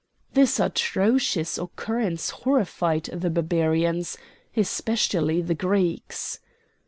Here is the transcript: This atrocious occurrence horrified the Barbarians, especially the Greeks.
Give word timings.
This 0.33 0.59
atrocious 0.59 1.59
occurrence 1.59 2.31
horrified 2.31 3.03
the 3.13 3.29
Barbarians, 3.29 4.17
especially 4.57 5.43
the 5.43 5.53
Greeks. 5.53 6.39